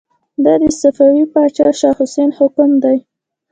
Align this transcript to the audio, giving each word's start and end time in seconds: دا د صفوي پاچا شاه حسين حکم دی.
دا 0.43 0.53
د 0.61 0.63
صفوي 0.81 1.23
پاچا 1.33 1.67
شاه 1.79 1.95
حسين 1.99 2.29
حکم 2.37 2.69
دی. 2.83 2.97